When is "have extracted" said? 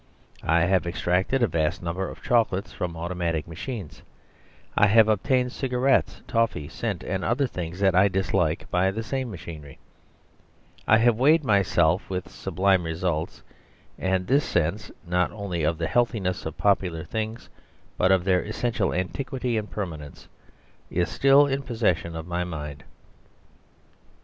0.61-1.43